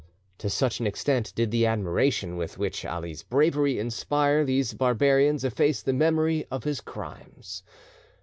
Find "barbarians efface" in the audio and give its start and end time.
4.73-5.83